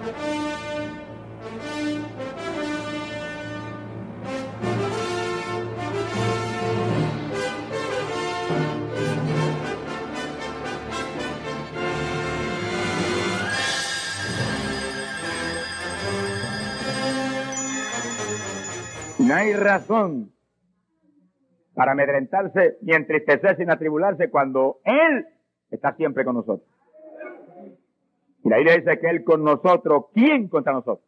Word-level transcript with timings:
No 0.00 0.06
hay 19.34 19.52
razón 19.52 20.32
para 21.74 21.92
amedrentarse 21.92 22.78
ni 22.80 22.94
entristecerse 22.94 23.66
ni 23.66 23.70
atribularse 23.70 24.30
cuando 24.30 24.80
Él 24.84 25.26
está 25.70 25.94
siempre 25.94 26.24
con 26.24 26.36
nosotros. 26.36 26.69
Y 28.44 28.48
la 28.48 28.56
Biblia 28.56 28.76
dice 28.76 28.98
que 28.98 29.08
Él 29.08 29.24
con 29.24 29.44
nosotros, 29.44 30.06
¿quién 30.14 30.48
contra 30.48 30.72
nosotros? 30.72 31.06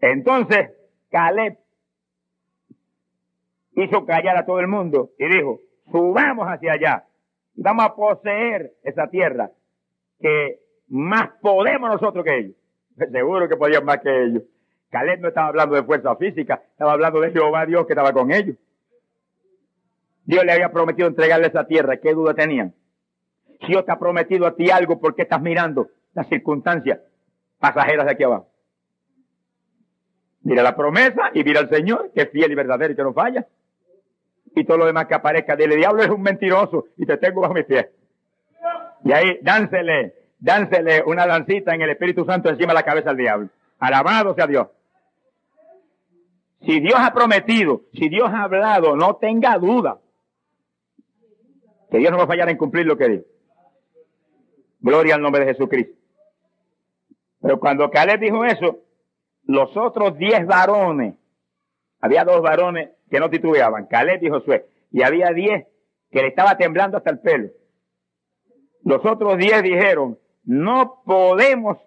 Entonces, 0.00 0.70
Caleb 1.10 1.58
hizo 3.74 4.04
callar 4.04 4.36
a 4.36 4.46
todo 4.46 4.60
el 4.60 4.68
mundo 4.68 5.10
y 5.18 5.28
dijo, 5.28 5.60
subamos 5.90 6.46
hacia 6.46 6.72
allá 6.72 7.04
y 7.54 7.62
vamos 7.62 7.86
a 7.86 7.94
poseer 7.94 8.74
esa 8.82 9.08
tierra 9.08 9.50
que 10.20 10.60
más 10.88 11.30
podemos 11.40 11.90
nosotros 11.90 12.24
que 12.24 12.38
ellos. 12.38 12.56
Seguro 13.12 13.48
que 13.48 13.56
podían 13.56 13.84
más 13.84 13.98
que 14.00 14.24
ellos. 14.24 14.42
Caleb 14.90 15.20
no 15.20 15.28
estaba 15.28 15.48
hablando 15.48 15.74
de 15.74 15.82
fuerza 15.82 16.16
física, 16.16 16.62
estaba 16.70 16.92
hablando 16.92 17.20
de 17.20 17.30
Jehová 17.30 17.66
Dios 17.66 17.86
que 17.86 17.92
estaba 17.92 18.12
con 18.12 18.32
ellos. 18.32 18.56
Dios 20.24 20.44
le 20.44 20.52
había 20.52 20.70
prometido 20.72 21.08
entregarle 21.08 21.46
esa 21.46 21.66
tierra. 21.66 21.96
¿Qué 21.98 22.12
duda 22.12 22.34
tenían? 22.34 22.74
Si 23.60 23.66
Dios 23.66 23.84
te 23.84 23.92
ha 23.92 23.98
prometido 23.98 24.46
a 24.46 24.54
ti 24.54 24.70
algo, 24.70 25.00
¿por 25.00 25.14
qué 25.14 25.22
estás 25.22 25.40
mirando 25.40 25.88
las 26.14 26.28
circunstancias 26.28 27.00
pasajeras 27.58 28.06
de 28.06 28.12
aquí 28.12 28.22
abajo? 28.22 28.48
Mira 30.42 30.62
la 30.62 30.76
promesa 30.76 31.30
y 31.34 31.44
mira 31.44 31.60
al 31.60 31.68
Señor, 31.68 32.10
que 32.14 32.22
es 32.22 32.30
fiel 32.30 32.52
y 32.52 32.54
verdadero 32.54 32.92
y 32.92 32.96
que 32.96 33.02
no 33.02 33.12
falla. 33.12 33.46
Y 34.54 34.64
todo 34.64 34.78
lo 34.78 34.86
demás 34.86 35.06
que 35.06 35.14
aparezca, 35.14 35.56
dile, 35.56 35.76
diablo 35.76 36.02
es 36.02 36.08
un 36.08 36.22
mentiroso 36.22 36.86
y 36.96 37.04
te 37.04 37.16
tengo 37.16 37.40
bajo 37.40 37.54
mis 37.54 37.64
pies. 37.64 37.86
Y 39.04 39.12
ahí, 39.12 39.38
dánsele, 39.42 40.14
dánsele 40.38 41.02
una 41.04 41.26
dancita 41.26 41.74
en 41.74 41.82
el 41.82 41.90
Espíritu 41.90 42.24
Santo 42.24 42.48
encima 42.48 42.68
de 42.68 42.74
la 42.74 42.82
cabeza 42.82 43.10
al 43.10 43.16
diablo. 43.16 43.48
Alabado 43.78 44.34
sea 44.34 44.46
Dios. 44.46 44.68
Si 46.62 46.80
Dios 46.80 46.96
ha 46.98 47.12
prometido, 47.12 47.82
si 47.92 48.08
Dios 48.08 48.28
ha 48.32 48.42
hablado, 48.42 48.96
no 48.96 49.16
tenga 49.16 49.56
duda 49.58 49.98
que 51.90 51.98
Dios 51.98 52.10
no 52.10 52.18
va 52.18 52.24
a 52.24 52.28
fallar 52.28 52.48
en 52.48 52.56
cumplir 52.56 52.86
lo 52.86 52.96
que 52.96 53.08
dijo. 53.08 53.24
Gloria 54.80 55.14
al 55.14 55.22
nombre 55.22 55.44
de 55.44 55.52
Jesucristo. 55.52 55.94
Pero 57.40 57.58
cuando 57.60 57.90
Caleb 57.90 58.20
dijo 58.20 58.44
eso, 58.44 58.78
los 59.44 59.76
otros 59.76 60.16
diez 60.18 60.46
varones, 60.46 61.14
había 62.00 62.24
dos 62.24 62.42
varones 62.42 62.90
que 63.10 63.20
no 63.20 63.30
titubeaban, 63.30 63.86
Caleb 63.86 64.22
y 64.22 64.28
Josué, 64.28 64.66
y 64.90 65.02
había 65.02 65.30
diez 65.30 65.66
que 66.10 66.22
le 66.22 66.28
estaba 66.28 66.56
temblando 66.56 66.96
hasta 66.96 67.10
el 67.10 67.20
pelo. 67.20 67.50
Los 68.84 69.04
otros 69.04 69.36
diez 69.38 69.62
dijeron, 69.62 70.18
no 70.44 71.02
podemos 71.04 71.78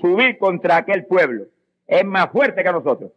subir 0.00 0.38
contra 0.38 0.76
aquel 0.76 1.06
pueblo. 1.06 1.46
Es 1.86 2.04
más 2.04 2.30
fuerte 2.30 2.62
que 2.62 2.72
nosotros. 2.72 3.12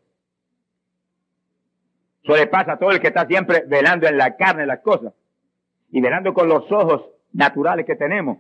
Eso 2.24 2.36
le 2.36 2.48
pasa 2.48 2.74
a 2.74 2.78
todo 2.78 2.92
el 2.92 3.00
que 3.00 3.08
está 3.08 3.26
siempre 3.26 3.64
velando 3.66 4.08
en 4.08 4.18
la 4.18 4.36
carne 4.36 4.66
las 4.66 4.80
cosas 4.82 5.14
y 5.92 6.02
velando 6.02 6.34
con 6.34 6.48
los 6.48 6.70
ojos 6.72 7.06
naturales 7.32 7.86
que 7.86 7.96
tenemos. 7.96 8.40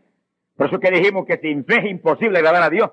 Por 0.59 0.67
eso 0.67 0.79
que 0.81 0.91
dijimos 0.91 1.25
que 1.25 1.37
sin 1.37 1.63
fe 1.63 1.77
es 1.77 1.85
imposible 1.85 2.37
agradar 2.37 2.63
a 2.63 2.69
Dios. 2.69 2.91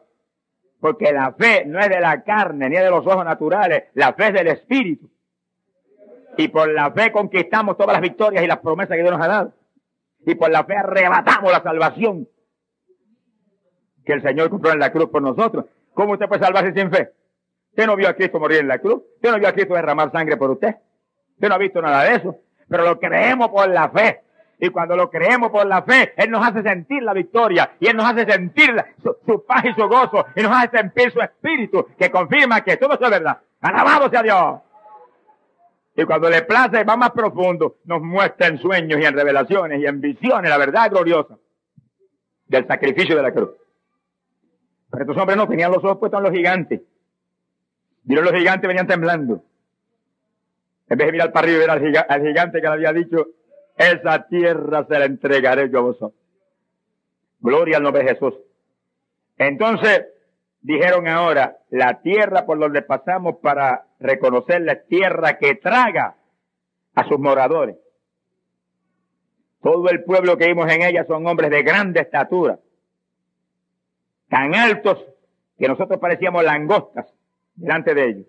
Porque 0.78 1.12
la 1.12 1.32
fe 1.32 1.64
no 1.66 1.80
es 1.80 1.88
de 1.88 1.98
la 1.98 2.22
carne 2.22 2.70
ni 2.70 2.76
de 2.76 2.88
los 2.88 3.04
ojos 3.04 3.24
naturales, 3.24 3.86
la 3.94 4.12
fe 4.12 4.28
es 4.28 4.34
del 4.34 4.46
Espíritu. 4.46 5.10
Y 6.36 6.46
por 6.46 6.72
la 6.72 6.92
fe 6.92 7.10
conquistamos 7.10 7.76
todas 7.76 7.94
las 7.94 8.02
victorias 8.02 8.44
y 8.44 8.46
las 8.46 8.60
promesas 8.60 8.96
que 8.96 9.02
Dios 9.02 9.10
nos 9.10 9.20
ha 9.20 9.26
dado. 9.26 9.52
Y 10.24 10.36
por 10.36 10.48
la 10.48 10.62
fe 10.62 10.76
arrebatamos 10.76 11.50
la 11.50 11.60
salvación 11.60 12.28
que 14.04 14.12
el 14.12 14.22
Señor 14.22 14.48
compró 14.48 14.70
en 14.70 14.78
la 14.78 14.92
cruz 14.92 15.10
por 15.10 15.22
nosotros. 15.22 15.64
¿Cómo 15.92 16.12
usted 16.12 16.28
puede 16.28 16.44
salvarse 16.44 16.72
sin 16.72 16.92
fe? 16.92 17.10
Usted 17.70 17.86
no 17.86 17.96
vio 17.96 18.08
a 18.08 18.14
Cristo 18.14 18.38
morir 18.38 18.60
en 18.60 18.68
la 18.68 18.78
cruz. 18.78 19.02
Usted 19.16 19.32
no 19.32 19.40
vio 19.40 19.48
a 19.48 19.52
Cristo 19.52 19.74
derramar 19.74 20.12
sangre 20.12 20.36
por 20.36 20.52
usted. 20.52 20.76
Usted 21.34 21.48
no 21.48 21.54
ha 21.56 21.58
visto 21.58 21.82
nada 21.82 22.04
de 22.04 22.14
eso. 22.14 22.36
Pero 22.68 22.84
lo 22.84 23.00
creemos 23.00 23.48
por 23.48 23.68
la 23.68 23.88
fe. 23.88 24.20
Y 24.58 24.70
cuando 24.70 24.96
lo 24.96 25.10
creemos 25.10 25.50
por 25.50 25.66
la 25.66 25.82
fe, 25.82 26.14
Él 26.16 26.30
nos 26.30 26.46
hace 26.46 26.62
sentir 26.62 27.02
la 27.02 27.12
victoria. 27.12 27.72
Y 27.78 27.88
Él 27.88 27.96
nos 27.96 28.06
hace 28.06 28.24
sentir 28.30 28.74
su, 29.26 29.44
paz 29.44 29.64
y 29.66 29.74
su 29.74 29.86
gozo. 29.86 30.26
Y 30.34 30.42
nos 30.42 30.52
hace 30.52 30.78
sentir 30.78 31.12
su 31.12 31.20
espíritu 31.20 31.86
que 31.98 32.10
confirma 32.10 32.62
que 32.62 32.76
todo 32.76 32.94
eso 32.94 33.04
es 33.04 33.10
verdad. 33.10 33.38
Alabado 33.60 34.08
sea 34.08 34.22
Dios. 34.22 34.60
Y 35.96 36.04
cuando 36.04 36.28
le 36.28 36.42
place, 36.42 36.84
va 36.84 36.96
más 36.96 37.10
profundo, 37.10 37.76
nos 37.84 38.02
muestra 38.02 38.48
en 38.48 38.58
sueños 38.58 39.00
y 39.00 39.04
en 39.04 39.14
revelaciones 39.14 39.80
y 39.80 39.86
en 39.86 40.00
visiones 40.00 40.50
la 40.50 40.58
verdad 40.58 40.90
gloriosa 40.90 41.38
del 42.46 42.66
sacrificio 42.66 43.16
de 43.16 43.22
la 43.22 43.32
cruz. 43.32 43.50
Pero 44.90 45.02
estos 45.02 45.16
hombres 45.16 45.36
no 45.36 45.48
tenían 45.48 45.72
los 45.72 45.82
ojos 45.84 45.98
puestos 45.98 46.18
en 46.18 46.24
los 46.24 46.32
gigantes. 46.32 46.80
Vieron 48.02 48.24
los 48.24 48.34
gigantes, 48.34 48.68
venían 48.68 48.86
temblando. 48.86 49.42
En 50.88 50.98
vez 50.98 51.06
de 51.06 51.12
mirar 51.12 51.32
para 51.32 51.46
arriba 51.46 51.56
y 51.56 51.60
ver 51.66 52.04
al, 52.08 52.22
gigante 52.22 52.60
que 52.60 52.66
le 52.66 52.72
había 52.72 52.92
dicho, 52.92 53.26
esa 53.76 54.26
tierra 54.28 54.86
se 54.88 54.98
la 54.98 55.04
entregaré 55.04 55.70
yo 55.70 55.78
a 55.78 55.82
vosotros. 55.82 56.20
Gloria 57.40 57.76
al 57.76 57.82
nombre 57.82 58.02
de 58.02 58.14
Jesús. 58.14 58.34
Entonces, 59.38 60.06
dijeron 60.60 61.06
ahora, 61.08 61.58
la 61.70 62.00
tierra 62.00 62.46
por 62.46 62.58
donde 62.58 62.82
pasamos 62.82 63.36
para 63.42 63.86
reconocer 64.00 64.62
la 64.62 64.82
tierra 64.82 65.38
que 65.38 65.54
traga 65.54 66.16
a 66.94 67.08
sus 67.08 67.18
moradores. 67.18 67.76
Todo 69.62 69.88
el 69.90 70.04
pueblo 70.04 70.36
que 70.36 70.46
vimos 70.46 70.70
en 70.72 70.82
ella 70.82 71.04
son 71.06 71.26
hombres 71.26 71.50
de 71.50 71.62
grande 71.62 72.00
estatura, 72.00 72.58
tan 74.28 74.54
altos 74.54 75.04
que 75.58 75.68
nosotros 75.68 75.98
parecíamos 75.98 76.44
langostas 76.44 77.06
delante 77.54 77.94
de 77.94 78.08
ellos. 78.08 78.26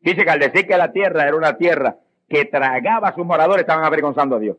Dice 0.00 0.24
que 0.24 0.30
al 0.30 0.40
decir 0.40 0.66
que 0.66 0.76
la 0.76 0.92
tierra 0.92 1.28
era 1.28 1.36
una 1.36 1.56
tierra 1.56 1.96
que 2.32 2.46
tragaba 2.46 3.08
a 3.08 3.14
sus 3.14 3.26
moradores, 3.26 3.60
estaban 3.60 3.84
avergonzando 3.84 4.36
a 4.36 4.38
Dios. 4.38 4.56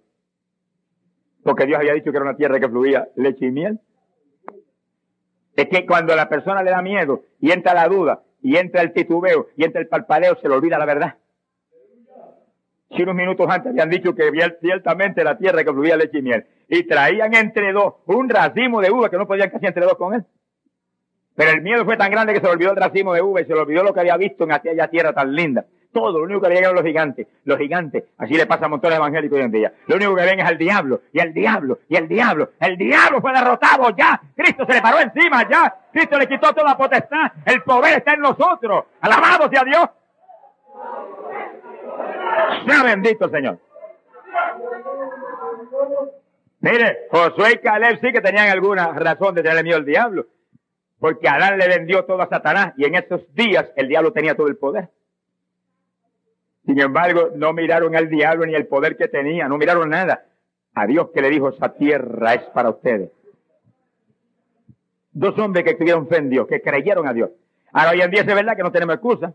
Porque 1.43 1.65
Dios 1.65 1.79
había 1.79 1.93
dicho 1.93 2.11
que 2.11 2.17
era 2.17 2.25
una 2.25 2.37
tierra 2.37 2.59
que 2.59 2.69
fluía 2.69 3.07
leche 3.15 3.47
y 3.47 3.51
miel. 3.51 3.79
Es 5.55 5.67
que 5.69 5.83
cuando 5.87 6.13
a 6.13 6.15
la 6.15 6.29
persona 6.29 6.61
le 6.61 6.69
da 6.69 6.83
miedo 6.83 7.23
y 7.39 7.51
entra 7.51 7.73
la 7.73 7.87
duda 7.87 8.21
y 8.43 8.57
entra 8.57 8.83
el 8.83 8.93
titubeo 8.93 9.47
y 9.57 9.63
entra 9.63 9.81
el 9.81 9.87
palpadeo, 9.87 10.37
se 10.39 10.47
le 10.47 10.53
olvida 10.53 10.77
la 10.77 10.85
verdad. 10.85 11.15
Si 12.95 13.01
unos 13.01 13.15
minutos 13.15 13.47
antes 13.49 13.71
habían 13.71 13.89
dicho 13.89 14.13
que 14.13 14.29
ciertamente 14.61 15.23
la 15.23 15.39
tierra 15.39 15.63
que 15.63 15.71
fluía 15.71 15.97
leche 15.97 16.19
y 16.19 16.21
miel 16.21 16.45
y 16.69 16.83
traían 16.83 17.33
entre 17.33 17.73
dos 17.73 17.95
un 18.05 18.29
racimo 18.29 18.81
de 18.81 18.91
uva 18.91 19.09
que 19.09 19.17
no 19.17 19.25
podían 19.25 19.49
casi 19.49 19.65
entre 19.65 19.85
dos 19.85 19.95
con 19.95 20.13
él. 20.13 20.23
Pero 21.35 21.49
el 21.49 21.63
miedo 21.63 21.85
fue 21.85 21.97
tan 21.97 22.11
grande 22.11 22.33
que 22.33 22.39
se 22.39 22.45
le 22.45 22.51
olvidó 22.51 22.69
el 22.69 22.77
racimo 22.77 23.15
de 23.15 23.23
uva 23.23 23.41
y 23.41 23.45
se 23.45 23.55
le 23.55 23.61
olvidó 23.61 23.83
lo 23.83 23.95
que 23.95 24.01
había 24.01 24.15
visto 24.17 24.43
en 24.43 24.51
aquella 24.51 24.89
tierra 24.89 25.11
tan 25.13 25.33
linda. 25.33 25.65
Todo, 25.93 26.17
lo 26.17 26.23
único 26.23 26.41
que 26.41 26.47
había 26.47 26.59
eran 26.59 26.73
los 26.73 26.83
gigantes. 26.83 27.27
Los 27.45 27.59
gigantes, 27.59 28.03
así 28.17 28.33
le 28.33 28.47
pasa 28.47 28.65
a 28.65 28.67
montones 28.67 28.97
evangélicos 28.97 29.37
hoy 29.37 29.43
en 29.45 29.51
día. 29.51 29.73
Lo 29.85 29.95
único 29.95 30.15
que 30.15 30.23
ven 30.23 30.39
es 30.39 30.45
al 30.45 30.57
diablo, 30.57 31.01
y 31.13 31.19
el 31.19 31.33
diablo, 31.33 31.79
y 31.87 31.95
el 31.95 32.07
diablo. 32.07 32.49
El 32.59 32.77
diablo 32.77 33.21
fue 33.21 33.31
derrotado 33.31 33.89
ya. 33.95 34.19
Cristo 34.35 34.65
se 34.65 34.73
le 34.73 34.81
paró 34.81 34.99
encima 34.99 35.47
ya. 35.47 35.75
Cristo 35.91 36.17
le 36.17 36.27
quitó 36.27 36.51
toda 36.53 36.75
potestad. 36.75 37.31
El 37.45 37.61
poder 37.61 37.99
está 37.99 38.13
en 38.13 38.21
nosotros. 38.21 38.85
Alabado 39.01 39.47
sea 39.49 39.63
Dios. 39.63 39.89
Sea 42.65 42.83
bendito 42.83 43.29
Señor. 43.29 43.59
Mire, 46.59 47.07
Josué 47.11 47.53
y 47.53 47.57
Caleb 47.57 47.99
sí 48.01 48.11
que 48.11 48.21
tenían 48.21 48.49
alguna 48.49 48.93
razón 48.93 49.35
de 49.35 49.43
tener 49.43 49.63
miedo 49.63 49.77
al 49.77 49.85
diablo. 49.85 50.25
Porque 50.97 51.27
Adán 51.27 51.57
le 51.57 51.67
vendió 51.67 52.05
todo 52.05 52.21
a 52.21 52.29
Satanás 52.29 52.73
y 52.77 52.85
en 52.85 52.95
esos 52.95 53.21
días 53.35 53.69
el 53.75 53.89
diablo 53.89 54.13
tenía 54.13 54.35
todo 54.35 54.47
el 54.47 54.55
poder. 54.55 54.89
Sin 56.65 56.79
embargo, 56.79 57.29
no 57.35 57.53
miraron 57.53 57.95
al 57.95 58.09
diablo 58.09 58.45
ni 58.45 58.55
el 58.55 58.67
poder 58.67 58.95
que 58.97 59.07
tenía, 59.07 59.47
no 59.47 59.57
miraron 59.57 59.89
nada. 59.89 60.25
A 60.73 60.87
Dios 60.87 61.09
que 61.13 61.21
le 61.21 61.29
dijo, 61.29 61.49
esa 61.49 61.73
tierra 61.73 62.33
es 62.33 62.43
para 62.45 62.69
ustedes. 62.69 63.11
Dos 65.11 65.37
hombres 65.37 65.63
que 65.63 65.75
tuvieron 65.75 66.07
fe 66.07 66.17
en 66.17 66.29
Dios, 66.29 66.47
que 66.47 66.61
creyeron 66.61 67.07
a 67.07 67.13
Dios. 67.13 67.29
Ahora 67.71 67.91
hoy 67.91 68.01
en 68.01 68.11
día 68.11 68.21
es 68.21 68.27
verdad 68.27 68.55
que 68.55 68.63
no 68.63 68.71
tenemos 68.71 68.95
excusa. 68.95 69.33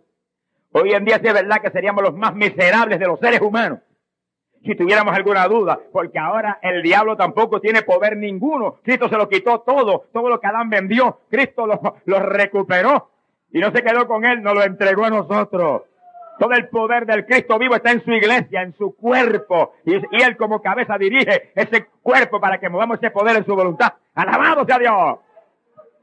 Hoy 0.73 0.93
en 0.93 1.05
día 1.05 1.17
es 1.17 1.23
verdad 1.23 1.61
que 1.63 1.71
seríamos 1.71 2.03
los 2.03 2.15
más 2.15 2.35
miserables 2.35 2.99
de 2.99 3.07
los 3.07 3.21
seres 3.21 3.41
humanos 3.41 3.81
si 4.65 4.75
tuviéramos 4.75 5.15
alguna 5.15 5.47
duda, 5.47 5.79
porque 5.93 6.19
ahora 6.19 6.59
el 6.63 6.83
diablo 6.83 7.17
tampoco 7.17 7.61
tiene 7.61 7.83
poder 7.83 8.17
ninguno. 8.17 8.77
Cristo 8.83 9.09
se 9.09 9.17
lo 9.17 9.29
quitó 9.29 9.61
todo, 9.61 10.05
todo 10.13 10.29
lo 10.29 10.41
que 10.41 10.47
Adán 10.47 10.69
vendió, 10.71 11.21
Cristo 11.31 11.67
lo, 11.67 12.19
recuperó 12.21 13.11
y 13.51 13.61
no 13.61 13.71
se 13.71 13.83
quedó 13.83 14.07
con 14.07 14.25
él, 14.25 14.43
nos 14.43 14.55
lo 14.55 14.63
entregó 14.63 15.05
a 15.05 15.11
nosotros. 15.11 15.83
Todo 16.39 16.53
el 16.53 16.69
poder 16.69 17.05
del 17.05 17.27
Cristo 17.27 17.59
vivo 17.59 17.75
está 17.75 17.91
en 17.91 18.05
su 18.05 18.13
iglesia, 18.13 18.63
en 18.63 18.73
su 18.75 18.95
cuerpo. 18.95 19.73
Y, 19.85 19.95
Él 19.95 20.37
como 20.37 20.63
cabeza 20.63 20.97
dirige 20.97 21.51
ese 21.55 21.87
cuerpo 22.03 22.41
para 22.41 22.59
que 22.59 22.69
movamos 22.69 22.99
ese 22.99 23.11
poder 23.11 23.37
en 23.37 23.45
su 23.45 23.55
voluntad. 23.55 23.95
Alabado 24.15 24.65
sea 24.65 24.79
Dios. 24.79 25.19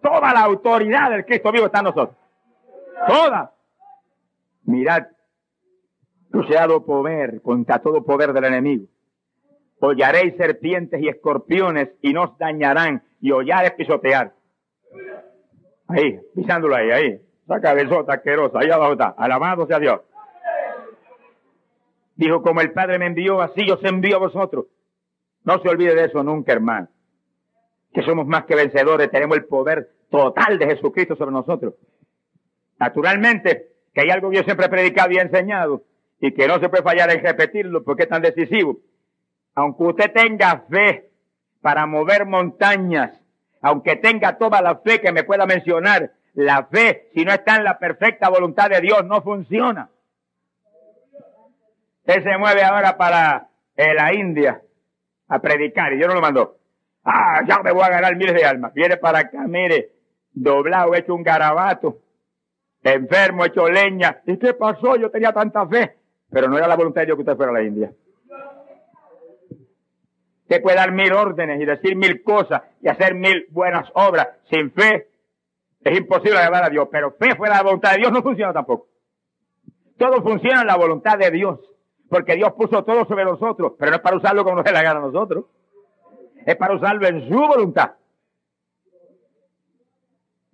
toda 0.02 0.34
la 0.34 0.42
autoridad 0.42 1.10
del 1.10 1.26
Cristo 1.26 1.52
vivo 1.52 1.68
está 1.68 1.80
en 1.80 1.86
nosotros. 1.86 2.18
Toda. 3.08 3.54
Mirad, 4.66 5.08
cruceado 6.32 6.86
poder 6.86 7.42
contra 7.42 7.80
todo 7.80 8.04
poder 8.04 8.34
del 8.34 8.46
enemigo. 8.46 8.88
Hollaréis 9.80 10.36
serpientes 10.36 11.02
y 11.02 11.08
escorpiones 11.08 11.90
y 12.02 12.14
no 12.14 12.24
os 12.24 12.38
dañarán 12.38 13.04
y 13.22 13.32
hollares 13.32 13.72
pisotear. 13.74 14.34
Ahí, 15.88 16.20
pisándolo 16.36 16.76
ahí, 16.76 16.92
ahí. 16.92 17.22
Esa 17.46 17.62
cabezota 17.62 18.14
asquerosa, 18.14 18.60
ahí 18.60 18.70
abajo 18.70 18.94
está. 18.94 19.14
Alabado 19.18 19.68
sea 19.68 19.80
Dios. 19.80 20.02
Dijo, 22.16 22.42
como 22.42 22.62
el 22.62 22.72
Padre 22.72 22.98
me 22.98 23.08
envió, 23.08 23.42
así 23.42 23.66
yo 23.68 23.76
os 23.76 23.84
envío 23.84 24.16
a 24.16 24.20
vosotros. 24.20 24.68
No 25.44 25.62
se 25.62 25.70
olvide 25.70 25.96
de 25.96 26.06
eso 26.06 26.24
nunca, 26.24 26.54
hermano. 26.54 26.88
Que 27.94 28.04
somos 28.04 28.26
más 28.26 28.46
que 28.46 28.56
vencedores, 28.56 29.12
tenemos 29.12 29.38
el 29.38 29.46
poder 29.46 29.90
total 30.10 30.58
de 30.58 30.68
Jesucristo 30.68 31.16
sobre 31.16 31.32
nosotros. 31.32 31.76
Naturalmente, 32.80 33.68
que 33.94 34.02
hay 34.02 34.10
algo 34.10 34.30
que 34.30 34.38
yo 34.38 34.44
siempre 34.44 34.66
he 34.66 34.70
predicado 34.70 35.12
y 35.12 35.18
he 35.18 35.22
enseñado, 35.22 35.84
y 36.20 36.34
que 36.34 36.48
no 36.48 36.60
se 36.60 36.70
puede 36.70 36.84
fallar 36.84 37.12
en 37.12 37.22
repetirlo 37.22 37.84
porque 37.84 38.04
es 38.04 38.10
tan 38.10 38.22
decisivo. 38.22 38.80
Aunque 39.54 39.84
usted 39.84 40.12
tenga 40.12 40.66
fe 40.70 41.10
para 41.62 41.86
mover 41.86 42.26
montañas, 42.26 43.20
aunque 43.62 43.96
tenga 43.96 44.38
toda 44.38 44.62
la 44.62 44.78
fe 44.78 45.02
que 45.02 45.12
me 45.12 45.24
pueda 45.24 45.46
mencionar, 45.46 46.12
la 46.34 46.66
fe, 46.66 47.10
si 47.14 47.24
no 47.24 47.32
está 47.32 47.56
en 47.56 47.64
la 47.64 47.80
perfecta 47.80 48.30
voluntad 48.30 48.70
de 48.70 48.82
Dios, 48.82 49.06
no 49.06 49.22
funciona. 49.22 49.90
Él 52.06 52.24
se 52.24 52.38
mueve 52.38 52.64
ahora 52.64 52.98
para 52.98 53.50
eh, 53.76 53.94
la 53.94 54.14
India 54.14 54.62
a 55.28 55.40
predicar 55.40 55.94
y 55.94 55.98
Dios 55.98 56.08
no 56.08 56.16
lo 56.16 56.22
mandó. 56.22 56.58
Ah, 57.04 57.42
ya 57.48 57.60
me 57.64 57.72
voy 57.72 57.84
a 57.84 57.90
ganar 57.90 58.16
miles 58.16 58.34
de 58.34 58.46
almas. 58.46 58.74
Viene 58.74 58.98
para 58.98 59.20
acá, 59.20 59.46
mire, 59.48 59.92
doblado, 60.32 60.96
hecho 60.96 61.14
un 61.14 61.24
garabato, 61.24 62.00
enfermo, 62.82 63.46
hecho 63.46 63.68
leña. 63.70 64.22
¿Y 64.26 64.38
qué 64.38 64.54
pasó? 64.54 64.96
Yo 64.96 65.10
tenía 65.10 65.32
tanta 65.32 65.68
fe. 65.68 65.98
Pero 66.32 66.48
no 66.48 66.58
era 66.58 66.68
la 66.68 66.76
voluntad 66.76 67.02
de 67.02 67.08
Dios 67.08 67.18
que 67.18 67.22
usted 67.22 67.36
fuera 67.36 67.52
a 67.52 67.56
la 67.56 67.64
India. 67.64 67.92
Usted 70.42 70.62
puede 70.62 70.78
dar 70.78 70.92
mil 70.92 71.12
órdenes 71.12 71.60
y 71.60 71.66
decir 71.66 71.96
mil 71.96 72.22
cosas 72.22 72.62
y 72.82 72.88
hacer 72.88 73.16
mil 73.16 73.48
buenas 73.50 73.90
obras. 73.94 74.28
Sin 74.52 74.72
fe 74.72 75.08
es 75.84 75.98
imposible 75.98 76.40
llevar 76.40 76.64
a 76.64 76.70
Dios. 76.70 76.88
Pero 76.92 77.12
fe 77.12 77.36
fuera 77.36 77.56
la 77.56 77.64
voluntad 77.64 77.94
de 77.94 77.98
Dios 77.98 78.12
no 78.12 78.22
funciona 78.22 78.54
tampoco. 78.54 78.88
Todo 79.98 80.22
funciona 80.22 80.62
en 80.62 80.68
la 80.68 80.76
voluntad 80.76 81.18
de 81.18 81.32
Dios. 81.32 81.60
Porque 82.10 82.36
Dios 82.36 82.54
puso 82.54 82.84
todo 82.84 83.06
sobre 83.06 83.26
nosotros. 83.26 83.74
Pero 83.78 83.92
no 83.92 83.98
es 83.98 84.04
para 84.04 84.18
usarlo 84.18 84.44
como 84.44 84.58
nos 84.58 84.66
dé 84.66 84.72
la 84.72 84.84
gana 84.84 85.00
a 85.00 85.04
nosotros. 85.04 85.46
Es 86.46 86.56
para 86.56 86.76
usarlo 86.76 87.08
en 87.08 87.28
su 87.28 87.40
voluntad. 87.40 87.94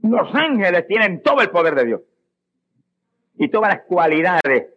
Los 0.02 0.34
ángeles 0.34 0.88
tienen 0.88 1.22
todo 1.22 1.42
el 1.42 1.50
poder 1.50 1.76
de 1.76 1.86
Dios. 1.86 2.02
Y 3.36 3.50
todas 3.50 3.74
las 3.74 3.84
cualidades 3.86 4.74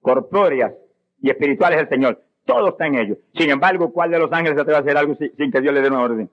corpóreas 0.00 0.72
y 1.20 1.30
espirituales 1.30 1.78
del 1.78 1.88
Señor. 1.88 2.22
Todo 2.44 2.70
está 2.70 2.86
en 2.86 2.96
ellos. 2.96 3.18
Sin 3.34 3.50
embargo, 3.50 3.92
¿cuál 3.92 4.10
de 4.10 4.18
los 4.18 4.30
ángeles 4.32 4.56
se 4.56 4.62
atreve 4.62 4.76
a 4.76 4.80
hacer 4.80 4.96
algo 4.96 5.14
sin, 5.14 5.50
que 5.50 5.60
Dios 5.60 5.74
le 5.74 5.80
dé 5.80 5.88
una 5.88 6.02
orden? 6.02 6.30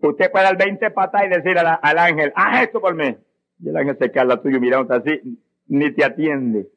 Usted 0.00 0.30
puede 0.30 0.44
dar 0.44 0.56
20 0.56 0.90
patas 0.90 1.24
y 1.24 1.28
decir 1.28 1.56
al 1.58 1.98
ángel, 1.98 2.32
haz 2.34 2.62
esto 2.62 2.80
por 2.80 2.94
mí. 2.94 3.16
Y 3.60 3.68
el 3.68 3.76
ángel 3.76 3.96
se 3.98 4.10
cala 4.10 4.40
tuyo 4.40 4.60
mirando 4.60 4.94
así, 4.94 5.38
ni 5.66 5.92
te 5.92 6.04
atiende. 6.04 6.68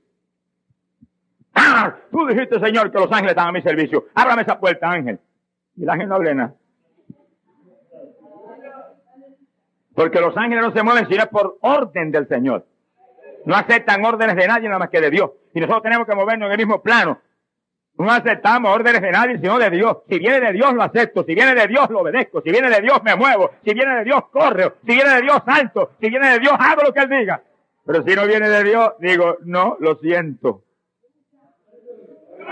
Ah, 1.53 1.95
tú 2.11 2.25
dijiste, 2.27 2.59
Señor, 2.59 2.91
que 2.91 2.99
los 2.99 3.11
ángeles 3.11 3.31
están 3.31 3.49
a 3.49 3.51
mi 3.51 3.61
servicio. 3.61 4.05
Ábrame 4.15 4.43
esa 4.43 4.59
puerta, 4.59 4.89
ángel. 4.89 5.19
Y 5.75 5.83
el 5.83 5.89
ángel 5.89 6.09
no 6.09 6.15
habla 6.15 6.33
nada. 6.33 6.53
Porque 9.93 10.21
los 10.21 10.35
ángeles 10.37 10.63
no 10.63 10.71
se 10.71 10.83
mueven 10.83 11.07
sino 11.07 11.25
por 11.27 11.57
orden 11.61 12.11
del 12.11 12.27
Señor. 12.27 12.65
No 13.45 13.55
aceptan 13.55 14.03
órdenes 14.05 14.35
de 14.35 14.47
nadie 14.47 14.67
nada 14.67 14.79
más 14.79 14.89
que 14.89 15.01
de 15.01 15.09
Dios. 15.09 15.31
Y 15.53 15.59
nosotros 15.59 15.83
tenemos 15.83 16.07
que 16.07 16.15
movernos 16.15 16.47
en 16.47 16.51
el 16.53 16.57
mismo 16.57 16.81
plano. 16.81 17.19
No 17.97 18.09
aceptamos 18.09 18.73
órdenes 18.73 19.01
de 19.01 19.11
nadie 19.11 19.37
sino 19.39 19.59
de 19.59 19.69
Dios. 19.69 19.97
Si 20.07 20.17
viene 20.17 20.39
de 20.39 20.53
Dios 20.53 20.73
lo 20.73 20.83
acepto. 20.83 21.23
Si 21.23 21.35
viene 21.35 21.53
de 21.53 21.67
Dios 21.67 21.89
lo 21.89 21.99
obedezco. 21.99 22.41
Si 22.41 22.51
viene 22.51 22.69
de 22.69 22.81
Dios 22.81 23.03
me 23.03 23.15
muevo. 23.15 23.51
Si 23.65 23.73
viene 23.73 23.95
de 23.97 24.03
Dios 24.05 24.23
corro. 24.31 24.75
Si 24.85 24.93
viene 24.93 25.15
de 25.15 25.21
Dios 25.21 25.41
salto. 25.45 25.91
Si 25.99 26.09
viene 26.09 26.31
de 26.31 26.39
Dios 26.39 26.53
hago 26.57 26.83
lo 26.83 26.93
que 26.93 27.01
Él 27.01 27.09
diga. 27.09 27.41
Pero 27.85 28.03
si 28.03 28.15
no 28.15 28.27
viene 28.27 28.47
de 28.47 28.63
Dios, 28.63 28.91
digo, 28.99 29.37
no, 29.43 29.75
lo 29.79 29.95
siento. 29.95 30.63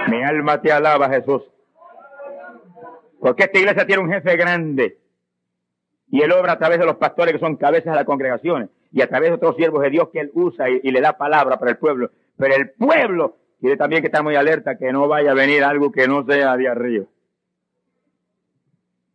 Mi 0.09 0.23
alma 0.23 0.61
te 0.61 0.71
alaba, 0.71 1.09
Jesús. 1.09 1.43
Porque 3.19 3.43
esta 3.43 3.59
iglesia 3.59 3.85
tiene 3.85 4.01
un 4.01 4.11
jefe 4.11 4.35
grande. 4.37 4.97
Y 6.11 6.21
él 6.21 6.31
obra 6.31 6.53
a 6.53 6.57
través 6.57 6.79
de 6.79 6.85
los 6.85 6.95
pastores 6.95 7.33
que 7.33 7.39
son 7.39 7.55
cabezas 7.55 7.91
de 7.91 7.97
las 7.97 8.05
congregaciones. 8.05 8.69
Y 8.91 9.01
a 9.01 9.07
través 9.07 9.29
de 9.29 9.35
otros 9.35 9.55
siervos 9.55 9.83
de 9.83 9.91
Dios 9.91 10.09
que 10.11 10.21
él 10.21 10.31
usa 10.33 10.69
y, 10.69 10.91
le 10.91 11.01
da 11.01 11.17
palabra 11.17 11.59
para 11.59 11.71
el 11.71 11.77
pueblo. 11.77 12.11
Pero 12.37 12.55
el 12.55 12.71
pueblo 12.71 13.37
tiene 13.59 13.77
también 13.77 14.01
que 14.01 14.07
estar 14.07 14.23
muy 14.23 14.35
alerta 14.35 14.77
que 14.77 14.91
no 14.91 15.07
vaya 15.07 15.31
a 15.31 15.35
venir 15.35 15.63
algo 15.63 15.91
que 15.91 16.07
no 16.07 16.25
sea 16.25 16.57
de 16.57 16.67
arriba. 16.67 17.05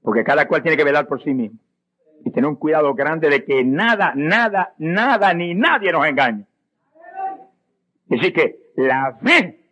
Porque 0.03 0.23
cada 0.23 0.47
cual 0.47 0.63
tiene 0.63 0.77
que 0.77 0.85
velar 0.85 1.09
por 1.09 1.23
sí 1.23 1.35
mismo. 1.35 1.59
Y 2.25 2.31
tener 2.31 2.49
un 2.49 2.57
cuidado 2.57 2.95
grande 2.95 3.29
de 3.29 3.45
que 3.45 3.65
nada, 3.65 4.13
nada, 4.15 4.75
nada, 4.79 5.35
ni 5.35 5.55
nadie 5.55 5.91
nos 5.91 6.07
engañe. 6.07 6.47
Así 8.11 8.33
que 8.33 8.71
la 8.77 9.19
fe 9.23 9.64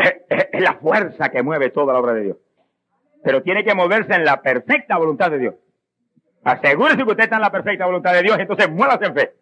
es 0.28 0.60
la 0.60 0.74
fuerza 0.74 1.28
que 1.30 1.42
mueve 1.42 1.70
toda 1.70 1.92
la 1.92 2.00
obra 2.00 2.14
de 2.14 2.22
Dios. 2.22 2.36
Pero 3.22 3.42
tiene 3.42 3.64
que 3.64 3.74
moverse 3.74 4.14
en 4.14 4.24
la 4.24 4.40
perfecta 4.40 4.96
voluntad 4.96 5.30
de 5.30 5.38
Dios. 5.38 5.54
Asegúrese 6.42 7.04
que 7.04 7.10
usted 7.10 7.24
está 7.24 7.36
en 7.36 7.42
la 7.42 7.52
perfecta 7.52 7.86
voluntad 7.86 8.14
de 8.14 8.22
Dios, 8.22 8.38
entonces 8.38 8.70
muévase 8.70 9.06
en 9.06 9.14
fe. 9.14 9.34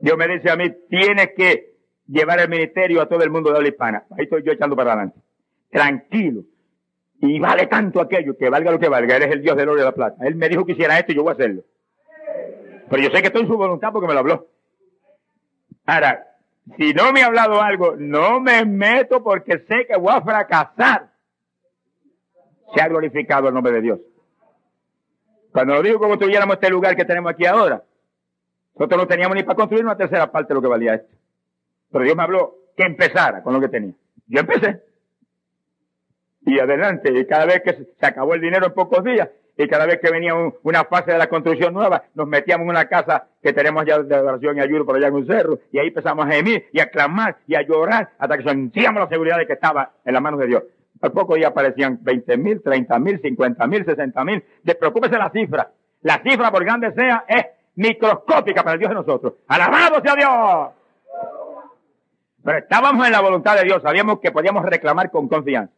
Dios 0.00 0.18
me 0.18 0.28
dice 0.28 0.50
a 0.50 0.56
mí, 0.56 0.70
tienes 0.90 1.30
que 1.34 1.76
llevar 2.06 2.38
el 2.40 2.48
ministerio 2.48 3.00
a 3.00 3.08
todo 3.08 3.22
el 3.22 3.30
mundo 3.30 3.52
de 3.52 3.62
la 3.62 3.68
hispana. 3.68 4.04
Ahí 4.10 4.24
estoy 4.24 4.42
yo 4.42 4.52
echando 4.52 4.76
para 4.76 4.92
adelante. 4.92 5.18
Tranquilo. 5.70 6.42
Y 7.20 7.38
vale 7.40 7.66
tanto 7.68 8.00
aquello 8.00 8.36
que 8.36 8.50
valga 8.50 8.70
lo 8.70 8.78
que 8.78 8.90
valga. 8.90 9.16
Eres 9.16 9.32
el 9.32 9.40
Dios 9.40 9.56
del 9.56 9.68
oro 9.70 9.78
y 9.78 9.80
de 9.80 9.86
la 9.86 9.94
plata. 9.94 10.26
Él 10.26 10.34
me 10.34 10.50
dijo 10.50 10.66
que 10.66 10.72
hiciera 10.72 10.98
esto 10.98 11.12
y 11.12 11.14
yo 11.14 11.22
voy 11.22 11.30
a 11.30 11.34
hacerlo. 11.34 11.62
Pero 12.90 13.02
yo 13.02 13.10
sé 13.10 13.22
que 13.22 13.28
estoy 13.28 13.42
en 13.42 13.48
su 13.48 13.56
voluntad 13.56 13.92
porque 13.92 14.06
me 14.06 14.12
lo 14.12 14.20
habló. 14.20 14.46
Ahora, 15.86 16.33
si 16.76 16.94
no 16.94 17.12
me 17.12 17.22
ha 17.22 17.26
hablado 17.26 17.60
algo, 17.60 17.94
no 17.96 18.40
me 18.40 18.64
meto 18.64 19.22
porque 19.22 19.58
sé 19.68 19.86
que 19.86 19.96
voy 19.96 20.14
a 20.14 20.22
fracasar. 20.22 21.10
Se 22.74 22.80
ha 22.80 22.88
glorificado 22.88 23.48
el 23.48 23.54
nombre 23.54 23.72
de 23.72 23.80
Dios. 23.82 24.00
Cuando 25.52 25.74
lo 25.74 25.82
digo 25.82 25.98
como 25.98 26.18
tuviéramos 26.18 26.54
este 26.54 26.70
lugar 26.70 26.96
que 26.96 27.04
tenemos 27.04 27.32
aquí 27.32 27.46
ahora, 27.46 27.84
nosotros 28.74 29.02
no 29.02 29.06
teníamos 29.06 29.36
ni 29.36 29.44
para 29.44 29.54
construir 29.54 29.84
una 29.84 29.96
tercera 29.96 30.32
parte 30.32 30.48
de 30.48 30.54
lo 30.54 30.62
que 30.62 30.68
valía 30.68 30.94
esto. 30.94 31.14
Pero 31.92 32.04
Dios 32.04 32.16
me 32.16 32.22
habló 32.24 32.56
que 32.76 32.82
empezara 32.82 33.42
con 33.42 33.52
lo 33.54 33.60
que 33.60 33.68
tenía. 33.68 33.94
Yo 34.26 34.40
empecé. 34.40 34.82
Y 36.46 36.58
adelante, 36.58 37.12
y 37.16 37.26
cada 37.26 37.46
vez 37.46 37.62
que 37.62 37.72
se 37.98 38.06
acabó 38.06 38.34
el 38.34 38.40
dinero 38.40 38.66
en 38.66 38.74
pocos 38.74 39.04
días, 39.04 39.28
y 39.56 39.68
cada 39.68 39.86
vez 39.86 40.00
que 40.00 40.10
venía 40.10 40.34
una 40.62 40.84
fase 40.84 41.12
de 41.12 41.18
la 41.18 41.28
construcción 41.28 41.72
nueva, 41.72 42.04
nos 42.14 42.26
metíamos 42.26 42.64
en 42.64 42.70
una 42.70 42.86
casa 42.86 43.28
que 43.42 43.52
tenemos 43.52 43.84
ya 43.86 43.98
de 44.00 44.14
oración 44.16 44.56
y 44.56 44.60
ayuda 44.60 44.84
por 44.84 44.96
allá 44.96 45.08
en 45.08 45.14
un 45.14 45.26
cerro, 45.26 45.58
y 45.70 45.78
ahí 45.78 45.88
empezamos 45.88 46.26
a 46.26 46.30
gemir 46.30 46.66
y 46.72 46.80
a 46.80 46.90
clamar 46.90 47.36
y 47.46 47.54
a 47.54 47.62
llorar 47.62 48.10
hasta 48.18 48.36
que 48.36 48.44
sentíamos 48.44 49.00
la 49.00 49.08
seguridad 49.08 49.38
de 49.38 49.46
que 49.46 49.52
estaba 49.52 49.92
en 50.04 50.12
las 50.12 50.22
manos 50.22 50.40
de 50.40 50.46
Dios. 50.46 50.62
Al 51.00 51.12
poco 51.12 51.34
día 51.34 51.48
aparecían 51.48 51.98
20 52.00 52.36
mil, 52.38 52.62
30 52.62 52.98
mil, 52.98 53.20
50 53.20 53.66
mil, 53.66 53.84
60 53.84 54.24
mil. 54.24 54.42
Despreocúpese 54.62 55.18
la 55.18 55.30
cifra. 55.30 55.70
La 56.02 56.22
cifra, 56.22 56.50
por 56.50 56.64
grande 56.64 56.92
sea, 56.92 57.24
es 57.28 57.44
microscópica 57.76 58.62
para 58.62 58.74
el 58.74 58.78
Dios 58.78 58.90
de 58.90 58.94
nosotros. 58.94 59.34
¡Alabado 59.48 60.00
sea 60.02 60.14
Dios! 60.14 60.84
Pero 62.42 62.58
estábamos 62.58 63.06
en 63.06 63.12
la 63.12 63.20
voluntad 63.20 63.56
de 63.56 63.64
Dios, 63.64 63.82
sabíamos 63.82 64.20
que 64.20 64.30
podíamos 64.30 64.64
reclamar 64.64 65.10
con 65.10 65.28
confianza. 65.28 65.72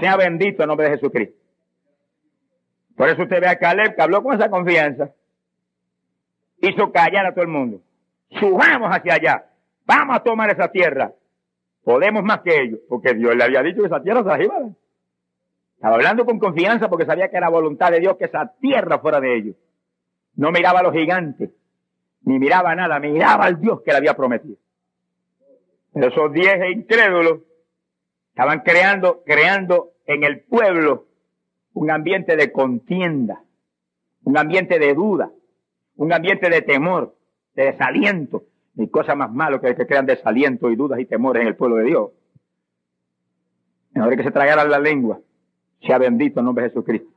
Sea 0.00 0.16
bendito 0.16 0.62
el 0.62 0.68
nombre 0.68 0.88
de 0.88 0.96
Jesucristo. 0.96 1.47
Por 2.98 3.08
eso 3.08 3.22
usted 3.22 3.40
ve 3.40 3.46
a 3.46 3.56
Caleb 3.56 3.94
que 3.94 4.02
habló 4.02 4.24
con 4.24 4.34
esa 4.34 4.50
confianza. 4.50 5.12
Hizo 6.60 6.90
callar 6.90 7.26
a 7.26 7.32
todo 7.32 7.42
el 7.42 7.48
mundo. 7.48 7.80
Subamos 8.40 8.90
hacia 8.90 9.14
allá. 9.14 9.46
Vamos 9.86 10.16
a 10.16 10.20
tomar 10.24 10.50
esa 10.50 10.72
tierra. 10.72 11.12
Podemos 11.84 12.24
más 12.24 12.40
que 12.40 12.60
ellos. 12.60 12.80
Porque 12.88 13.14
Dios 13.14 13.36
le 13.36 13.44
había 13.44 13.62
dicho 13.62 13.82
que 13.82 13.86
esa 13.86 14.02
tierra 14.02 14.24
se 14.24 14.28
la 14.28 14.42
iba 14.42 14.54
Estaba 15.76 15.94
hablando 15.94 16.26
con 16.26 16.40
confianza 16.40 16.88
porque 16.88 17.06
sabía 17.06 17.30
que 17.30 17.36
era 17.36 17.48
voluntad 17.48 17.92
de 17.92 18.00
Dios 18.00 18.16
que 18.16 18.24
esa 18.24 18.52
tierra 18.60 18.98
fuera 18.98 19.20
de 19.20 19.36
ellos. 19.36 19.56
No 20.34 20.50
miraba 20.50 20.80
a 20.80 20.82
los 20.82 20.92
gigantes. 20.92 21.50
Ni 22.22 22.40
miraba 22.40 22.74
nada. 22.74 22.98
Miraba 22.98 23.44
al 23.44 23.60
Dios 23.60 23.80
que 23.82 23.92
le 23.92 23.98
había 23.98 24.14
prometido. 24.14 24.56
Pero 25.94 26.08
esos 26.08 26.32
diez 26.32 26.58
incrédulos 26.68 27.42
estaban 28.30 28.62
creando, 28.62 29.22
creando 29.24 29.92
en 30.04 30.24
el 30.24 30.40
pueblo 30.40 31.07
un 31.78 31.92
ambiente 31.92 32.34
de 32.34 32.50
contienda, 32.50 33.40
un 34.24 34.36
ambiente 34.36 34.80
de 34.80 34.94
duda, 34.94 35.30
un 35.94 36.12
ambiente 36.12 36.50
de 36.50 36.60
temor, 36.60 37.14
de 37.54 37.66
desaliento. 37.66 38.42
Ni 38.74 38.88
cosa 38.88 39.14
más 39.14 39.32
malo 39.32 39.60
que 39.60 39.74
que 39.74 39.86
crean 39.86 40.06
desaliento 40.06 40.70
y 40.70 40.76
dudas 40.76 40.98
y 40.98 41.04
temores 41.04 41.42
en 41.42 41.48
el 41.48 41.56
pueblo 41.56 41.76
de 41.76 41.84
Dios. 41.84 42.10
Mejor 43.92 44.16
que 44.16 44.24
se 44.24 44.30
tragaran 44.30 44.70
la 44.70 44.78
lengua. 44.80 45.20
Sea 45.80 45.98
bendito 45.98 46.40
el 46.40 46.46
nombre 46.46 46.64
de 46.64 46.70
Jesucristo. 46.70 47.08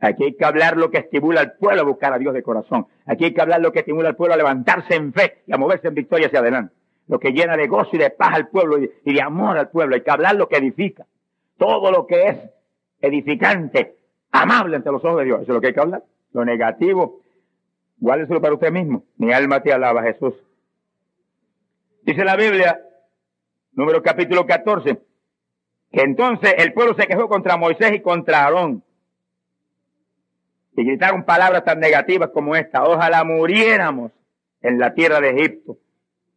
Aquí 0.00 0.24
hay 0.24 0.34
que 0.34 0.44
hablar 0.44 0.76
lo 0.76 0.90
que 0.90 0.98
estimula 0.98 1.40
al 1.40 1.52
pueblo 1.52 1.82
a 1.82 1.84
buscar 1.84 2.12
a 2.12 2.18
Dios 2.18 2.34
de 2.34 2.42
corazón. 2.42 2.86
Aquí 3.06 3.24
hay 3.24 3.34
que 3.34 3.40
hablar 3.40 3.60
lo 3.60 3.72
que 3.72 3.80
estimula 3.80 4.08
al 4.08 4.16
pueblo 4.16 4.34
a 4.34 4.36
levantarse 4.36 4.96
en 4.96 5.12
fe 5.12 5.42
y 5.46 5.52
a 5.52 5.58
moverse 5.58 5.88
en 5.88 5.94
victoria 5.94 6.26
hacia 6.26 6.40
adelante. 6.40 6.74
Lo 7.06 7.20
que 7.20 7.32
llena 7.32 7.56
de 7.56 7.68
gozo 7.68 7.90
y 7.92 7.98
de 7.98 8.10
paz 8.10 8.34
al 8.34 8.48
pueblo 8.48 8.78
y 8.78 9.12
de 9.12 9.22
amor 9.22 9.58
al 9.58 9.70
pueblo. 9.70 9.94
Hay 9.94 10.02
que 10.02 10.10
hablar 10.10 10.34
lo 10.34 10.48
que 10.48 10.56
edifica. 10.56 11.06
Todo 11.56 11.90
lo 11.90 12.06
que 12.06 12.28
es 12.28 12.36
edificante, 13.00 13.96
amable 14.30 14.76
ante 14.76 14.90
los 14.90 15.04
ojos 15.04 15.18
de 15.18 15.24
Dios. 15.24 15.42
Eso 15.42 15.52
es 15.52 15.54
lo 15.54 15.60
que 15.60 15.68
hay 15.68 15.74
que 15.74 15.80
hablar. 15.80 16.04
Lo 16.32 16.44
negativo, 16.44 17.20
guárdeselo 17.98 18.40
para 18.40 18.54
usted 18.54 18.70
mismo. 18.70 19.04
Mi 19.16 19.32
alma 19.32 19.62
te 19.62 19.72
alaba, 19.72 20.02
Jesús. 20.02 20.34
Dice 22.02 22.24
la 22.24 22.36
Biblia, 22.36 22.80
número 23.72 24.02
capítulo 24.02 24.46
14, 24.46 24.98
que 25.92 26.00
entonces 26.02 26.54
el 26.58 26.72
pueblo 26.72 26.94
se 26.94 27.06
quejó 27.06 27.28
contra 27.28 27.56
Moisés 27.56 27.92
y 27.92 28.00
contra 28.00 28.44
Aarón 28.44 28.82
y 30.76 30.84
gritaron 30.84 31.24
palabras 31.24 31.64
tan 31.64 31.80
negativas 31.80 32.30
como 32.30 32.56
esta, 32.56 32.84
ojalá 32.84 33.24
muriéramos 33.24 34.12
en 34.62 34.78
la 34.78 34.94
tierra 34.94 35.20
de 35.20 35.30
Egipto 35.30 35.78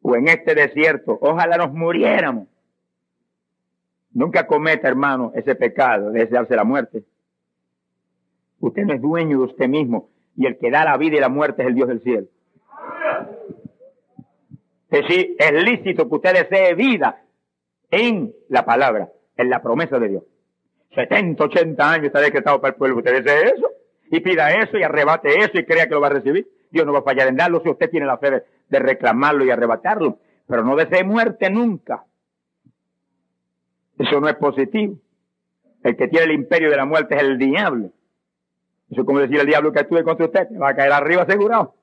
o 0.01 0.15
en 0.15 0.27
este 0.27 0.53
desierto, 0.53 1.17
ojalá 1.21 1.57
nos 1.57 1.71
muriéramos. 1.71 2.47
Nunca 4.13 4.45
cometa, 4.47 4.87
hermano, 4.87 5.31
ese 5.35 5.55
pecado 5.55 6.11
de 6.11 6.21
desearse 6.21 6.55
la 6.55 6.63
muerte. 6.63 7.03
Usted 8.59 8.83
no 8.83 8.93
es 8.93 9.01
dueño 9.01 9.39
de 9.39 9.43
usted 9.45 9.67
mismo 9.67 10.09
y 10.35 10.45
el 10.45 10.57
que 10.57 10.71
da 10.71 10.85
la 10.85 10.97
vida 10.97 11.17
y 11.17 11.19
la 11.19 11.29
muerte 11.29 11.63
es 11.63 11.67
el 11.67 11.75
Dios 11.75 11.87
del 11.87 12.01
cielo. 12.01 12.27
Es 14.89 15.01
decir, 15.01 15.35
es 15.39 15.63
lícito 15.63 16.07
que 16.07 16.15
usted 16.15 16.33
desee 16.33 16.75
vida 16.75 17.23
en 17.89 18.33
la 18.49 18.63
palabra, 18.65 19.09
en 19.35 19.49
la 19.49 19.61
promesa 19.61 19.97
de 19.99 20.09
Dios. 20.09 20.23
70, 20.93 21.43
80 21.43 21.91
años 21.91 22.05
está 22.07 22.19
decretado 22.19 22.61
para 22.61 22.73
el 22.73 22.77
pueblo. 22.77 22.97
¿Usted 22.97 23.23
desee 23.23 23.53
eso? 23.55 23.67
y 24.15 24.19
pida 24.19 24.51
eso 24.51 24.77
y 24.77 24.83
arrebate 24.83 25.39
eso 25.39 25.57
y 25.57 25.65
crea 25.65 25.87
que 25.87 25.95
lo 25.95 26.01
va 26.01 26.07
a 26.07 26.11
recibir. 26.11 26.47
Dios 26.69 26.85
no 26.85 26.93
va 26.93 26.99
a 26.99 27.03
fallar 27.03 27.27
en 27.27 27.35
darlo 27.35 27.61
si 27.63 27.69
usted 27.69 27.89
tiene 27.89 28.05
la 28.05 28.19
fe 28.19 28.43
de, 28.69 28.79
reclamarlo 28.79 29.43
y 29.43 29.49
arrebatarlo. 29.49 30.19
Pero 30.47 30.63
no 30.63 30.75
desee 30.75 31.03
muerte 31.03 31.49
nunca. 31.49 32.03
Eso 33.97 34.19
no 34.19 34.27
es 34.27 34.35
positivo. 34.35 34.97
El 35.83 35.97
que 35.97 36.07
tiene 36.07 36.25
el 36.25 36.31
imperio 36.31 36.69
de 36.69 36.77
la 36.77 36.85
muerte 36.85 37.15
es 37.15 37.21
el 37.21 37.37
diablo. 37.37 37.91
Eso 38.89 39.01
es 39.01 39.07
como 39.07 39.19
decir 39.19 39.39
el 39.39 39.47
diablo 39.47 39.71
que 39.71 39.81
estuve 39.81 40.03
contra 40.03 40.25
usted, 40.25 40.47
va 40.59 40.69
a 40.69 40.75
caer 40.75 40.91
arriba 40.91 41.23
asegurado. 41.23 41.75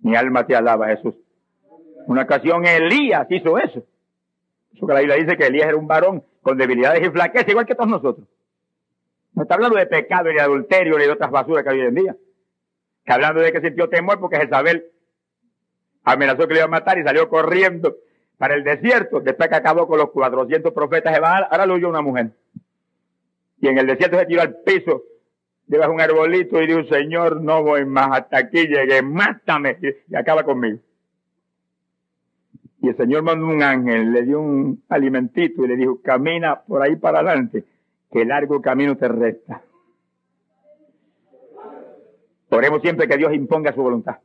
Mi 0.00 0.16
alma 0.16 0.46
te 0.46 0.54
alaba, 0.54 0.88
Jesús. 0.88 1.14
Una 2.06 2.22
ocasión 2.22 2.64
Elías 2.64 3.26
hizo 3.30 3.58
eso. 3.58 3.84
Eso 4.74 4.86
que 4.86 4.92
la 4.92 5.00
Biblia 5.00 5.16
dice 5.16 5.36
que 5.36 5.46
Elías 5.46 5.68
era 5.68 5.76
un 5.76 5.86
varón 5.86 6.24
con 6.42 6.56
debilidades 6.56 7.06
y 7.06 7.10
flaquezas, 7.10 7.48
igual 7.48 7.66
que 7.66 7.74
todos 7.74 7.90
nosotros. 7.90 8.26
No 9.34 9.42
está 9.42 9.54
hablando 9.54 9.76
de 9.76 9.86
pecado, 9.86 10.28
ni 10.28 10.34
de 10.34 10.40
adulterio, 10.40 10.98
ni 10.98 11.04
de 11.04 11.12
otras 11.12 11.30
basuras 11.30 11.64
que 11.64 11.70
hay 11.70 11.80
hoy 11.80 11.86
en 11.86 11.94
día. 11.94 12.16
Está 13.00 13.14
hablando 13.14 13.40
de 13.40 13.52
que 13.52 13.60
sintió 13.60 13.88
temor 13.88 14.20
porque 14.20 14.38
Jezabel 14.38 14.86
amenazó 16.04 16.46
que 16.46 16.54
le 16.54 16.60
iba 16.60 16.66
a 16.66 16.68
matar 16.68 16.98
y 16.98 17.02
salió 17.02 17.28
corriendo 17.28 17.96
para 18.40 18.54
el 18.54 18.64
desierto. 18.64 19.20
Después 19.20 19.50
que 19.50 19.56
acabó 19.56 19.86
con 19.86 19.98
los 19.98 20.10
400 20.12 20.72
profetas 20.72 21.12
de 21.12 21.20
Baal, 21.20 21.46
ahora 21.50 21.66
lo 21.66 21.74
oyó 21.74 21.90
una 21.90 22.00
mujer. 22.00 22.30
Y 23.60 23.68
en 23.68 23.76
el 23.76 23.86
desierto 23.86 24.18
se 24.18 24.24
tiró 24.24 24.40
al 24.40 24.62
piso 24.62 25.02
debajo 25.66 25.90
de 25.90 25.94
un 25.96 26.00
arbolito 26.00 26.62
y 26.62 26.66
dijo, 26.66 26.84
Señor, 26.84 27.42
no 27.42 27.62
voy 27.62 27.84
más, 27.84 28.18
hasta 28.18 28.38
aquí 28.38 28.66
llegué, 28.66 29.02
mátame 29.02 29.76
y, 29.82 29.88
y 30.14 30.16
acaba 30.16 30.42
conmigo. 30.42 30.78
Y 32.80 32.88
el 32.88 32.96
Señor 32.96 33.24
mandó 33.24 33.44
un 33.44 33.62
ángel, 33.62 34.10
le 34.10 34.22
dio 34.22 34.40
un 34.40 34.84
alimentito 34.88 35.62
y 35.62 35.68
le 35.68 35.76
dijo, 35.76 36.00
camina 36.00 36.62
por 36.62 36.80
ahí 36.80 36.96
para 36.96 37.18
adelante 37.18 37.62
que 38.10 38.24
largo 38.24 38.62
camino 38.62 38.96
te 38.96 39.06
resta. 39.06 39.62
Oremos 42.48 42.80
siempre 42.80 43.06
que 43.06 43.18
Dios 43.18 43.34
imponga 43.34 43.74
su 43.74 43.82
voluntad. 43.82 44.16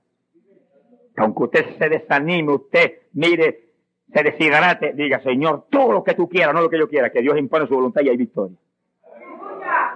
aunque 1.17 1.43
usted 1.43 1.77
se 1.77 1.89
desanime, 1.89 2.53
usted 2.53 2.93
mire, 3.11 3.64
se 4.13 4.23
deshidrate, 4.23 4.93
diga, 4.93 5.21
Señor, 5.21 5.65
todo 5.69 5.91
lo 5.91 6.03
que 6.03 6.13
tú 6.13 6.29
quieras, 6.29 6.53
no 6.53 6.61
lo 6.61 6.69
que 6.69 6.79
yo 6.79 6.87
quiera, 6.87 7.11
que 7.11 7.21
Dios 7.21 7.37
impone 7.37 7.67
su 7.67 7.75
voluntad 7.75 8.01
y 8.01 8.09
hay 8.09 8.17
victoria. 8.17 8.57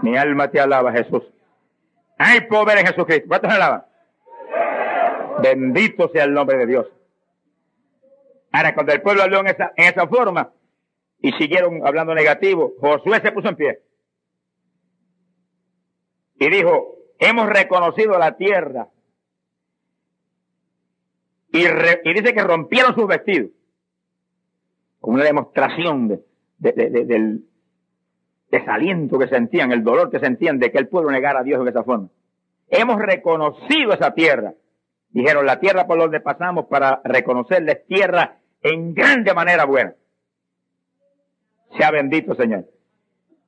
Mi 0.02 0.18
alma 0.18 0.50
te 0.50 0.60
alaba, 0.60 0.92
Jesús. 0.92 1.24
Hay 2.18 2.42
poder 2.42 2.80
en 2.80 2.88
Jesucristo. 2.88 3.28
¿Cuántos 3.28 3.52
alaban? 3.52 3.86
Bendito 5.42 6.10
sea 6.10 6.26
el 6.26 6.34
nombre 6.34 6.58
de 6.58 6.66
Dios. 6.66 6.88
Ahora, 8.52 8.74
cuando 8.74 8.94
el 8.94 9.02
pueblo 9.02 9.24
habló 9.24 9.40
en 9.40 9.48
esa, 9.48 9.72
en 9.76 9.86
esa 9.86 10.08
forma, 10.08 10.52
y 11.22 11.32
siguieron 11.34 11.86
hablando 11.86 12.14
negativo, 12.14 12.74
Josué 12.80 13.22
se 13.22 13.32
puso 13.32 13.50
en 13.50 13.56
pie 13.56 13.80
y 16.40 16.50
dijo, 16.50 16.96
hemos 17.20 17.50
reconocido 17.50 18.18
la 18.18 18.38
tierra. 18.38 18.88
Y, 21.52 21.60
dice 22.14 22.34
que 22.34 22.44
rompieron 22.44 22.96
sus 22.96 23.08
vestidos, 23.08 23.52
como 25.00 25.16
una 25.16 25.26
demostración 25.26 26.08
de, 26.08 26.24
del 26.60 27.46
desaliento 28.52 29.18
que 29.20 29.28
sentían, 29.28 29.72
el 29.72 29.84
dolor 29.84 30.10
que 30.10 30.20
sentían 30.20 30.60
de 30.60 30.72
que 30.72 30.78
el 30.78 30.88
pueblo 30.88 31.12
negara 31.12 31.40
a 31.40 31.44
Dios 31.44 31.64
de 31.64 31.70
esa 31.70 31.84
forma. 31.84 32.10
Hemos 32.70 32.98
reconocido 33.00 33.94
esa 33.94 34.14
tierra. 34.14 34.54
Dijeron, 35.12 35.46
la 35.46 35.60
tierra 35.60 35.88
por 35.88 35.98
donde 35.98 36.20
pasamos 36.20 36.66
para 36.68 37.02
reconocerla 37.04 37.72
es 37.72 37.86
tierra 37.88 38.38
en 38.62 38.94
grande 38.94 39.34
manera 39.34 39.66
buena. 39.66 39.96
Sea 41.78 41.92
bendito, 41.92 42.36
Señor. 42.36 42.66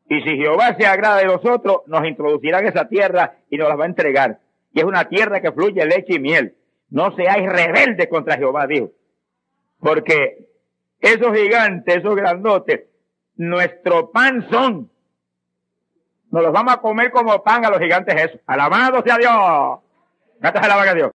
Y 0.10 0.22
si 0.22 0.38
Jehová 0.38 0.76
se 0.78 0.86
agrada 0.86 1.20
de 1.20 1.26
nosotros, 1.26 1.82
nos 1.88 2.06
introducirá 2.06 2.60
en 2.60 2.68
esa 2.68 2.88
tierra 2.88 3.38
y 3.50 3.58
nos 3.58 3.70
la 3.70 3.76
va 3.76 3.86
a 3.86 3.88
entregar. 3.88 4.40
Y 4.74 4.80
es 4.80 4.86
una 4.86 5.06
tierra 5.06 5.42
que 5.42 5.52
fluye 5.52 5.86
leche 5.86 6.16
y 6.16 6.20
miel. 6.20 6.56
No 6.90 7.16
seáis 7.16 7.48
rebeldes 7.48 8.08
contra 8.08 8.38
Jehová, 8.38 8.68
dijo. 8.68 8.92
Porque 9.80 10.51
esos 11.02 11.36
gigantes, 11.36 11.98
esos 11.98 12.16
grandotes, 12.16 12.82
nuestro 13.36 14.12
pan 14.12 14.48
son. 14.50 14.90
Nos 16.30 16.44
los 16.44 16.54
vamos 16.54 16.74
a 16.74 16.78
comer 16.78 17.12
como 17.12 17.44
pan 17.44 17.66
a 17.66 17.70
los 17.70 17.80
gigantes 17.80 18.16
eso. 18.16 18.40
Alabado 18.46 19.02
sea 19.04 19.18
Dios. 19.18 19.80
Gracias, 20.40 20.64
a 20.64 20.94
Dios. 20.94 21.10